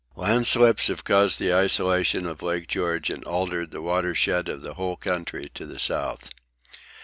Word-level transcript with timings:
Landslips 0.15 0.87
have 0.87 1.03
caused 1.03 1.37
the 1.37 1.53
isolation 1.53 2.25
of 2.25 2.41
Lake 2.41 2.67
George 2.67 3.11
and 3.11 3.23
altered 3.25 3.69
the 3.69 3.83
watershed 3.83 4.49
of 4.49 4.63
the 4.63 4.73
whole 4.73 4.95
country 4.95 5.51
to 5.53 5.67
the 5.67 5.77
south. 5.77 6.31